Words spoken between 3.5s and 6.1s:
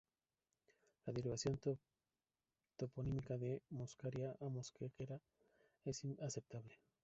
"Muscaria" a Mosquera es